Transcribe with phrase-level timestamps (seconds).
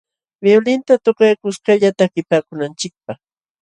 [0.45, 3.19] Violinta tukay kuskalla takipaakunanchikpaq.